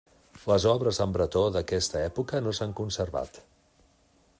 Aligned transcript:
Les 0.51 0.63
obres 0.71 0.99
en 1.05 1.13
bretó 1.17 1.43
d'aquesta 1.57 2.01
època 2.09 2.43
no 2.47 2.55
s'han 2.61 2.77
conservat. 2.83 3.43